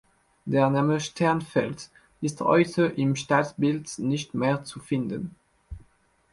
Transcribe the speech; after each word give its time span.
Der 0.45 0.67
Name 0.71 0.99
„Sternfeld“ 0.99 1.91
ist 2.21 2.41
heute 2.41 2.87
im 2.87 3.15
Stadtbild 3.15 3.99
nicht 3.99 4.33
mehr 4.33 4.63
zu 4.63 4.79
finden. 4.79 5.35